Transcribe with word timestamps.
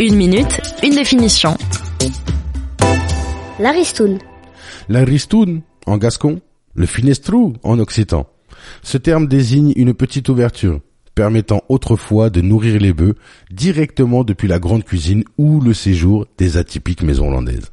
Une 0.00 0.16
minute, 0.16 0.60
une 0.82 0.94
définition. 0.94 1.56
La 3.58 3.70
ristoune. 3.72 4.18
La 4.88 5.04
ristoune, 5.04 5.62
en 5.86 5.98
gascon, 5.98 6.40
le 6.74 6.86
finestrou, 6.86 7.54
en 7.62 7.78
occitan. 7.78 8.26
Ce 8.82 8.98
terme 8.98 9.28
désigne 9.28 9.72
une 9.76 9.94
petite 9.94 10.28
ouverture, 10.28 10.80
permettant 11.14 11.62
autrefois 11.68 12.30
de 12.30 12.40
nourrir 12.40 12.80
les 12.80 12.92
bœufs 12.92 13.14
directement 13.50 14.24
depuis 14.24 14.48
la 14.48 14.58
grande 14.58 14.84
cuisine 14.84 15.24
ou 15.38 15.60
le 15.60 15.74
séjour 15.74 16.26
des 16.38 16.56
atypiques 16.56 17.02
maisons 17.02 17.28
hollandaises. 17.28 17.70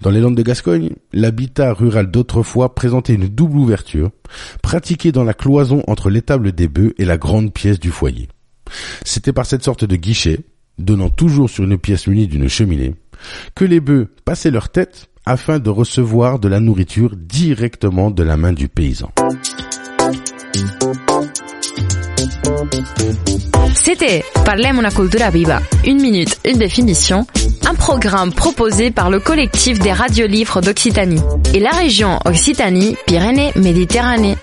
Dans 0.00 0.10
les 0.10 0.20
Landes 0.20 0.36
de 0.36 0.42
Gascogne, 0.42 0.90
l'habitat 1.12 1.72
rural 1.72 2.10
d'autrefois 2.10 2.74
présentait 2.74 3.14
une 3.14 3.28
double 3.28 3.58
ouverture, 3.58 4.10
pratiquée 4.62 5.12
dans 5.12 5.24
la 5.24 5.34
cloison 5.34 5.82
entre 5.86 6.10
l'étable 6.10 6.52
des 6.52 6.68
bœufs 6.68 6.94
et 6.98 7.04
la 7.04 7.18
grande 7.18 7.52
pièce 7.52 7.78
du 7.78 7.90
foyer. 7.90 8.28
C'était 9.04 9.32
par 9.32 9.46
cette 9.46 9.64
sorte 9.64 9.84
de 9.84 9.96
guichet, 9.96 10.40
donnant 10.80 11.10
toujours 11.10 11.50
sur 11.50 11.64
une 11.64 11.78
pièce 11.78 12.06
munie 12.06 12.26
d'une 12.26 12.48
cheminée, 12.48 12.94
que 13.54 13.64
les 13.64 13.80
bœufs 13.80 14.08
passaient 14.24 14.50
leur 14.50 14.68
tête 14.68 15.06
afin 15.26 15.58
de 15.58 15.70
recevoir 15.70 16.38
de 16.38 16.48
la 16.48 16.60
nourriture 16.60 17.14
directement 17.16 18.10
de 18.10 18.22
la 18.22 18.36
main 18.36 18.52
du 18.52 18.68
paysan. 18.68 19.10
C'était 23.74 24.22
Parlem 24.44 24.78
una 24.78 24.90
cultura 24.90 25.30
viva. 25.30 25.60
Une 25.86 26.02
minute, 26.02 26.38
une 26.44 26.58
définition. 26.58 27.26
Un 27.66 27.74
programme 27.74 28.32
proposé 28.32 28.90
par 28.90 29.08
le 29.10 29.20
collectif 29.20 29.78
des 29.78 29.92
radiolivres 29.92 30.60
d'Occitanie 30.60 31.22
et 31.54 31.60
la 31.60 31.70
région 31.70 32.18
Occitanie-Pyrénées-Méditerranée. 32.24 34.36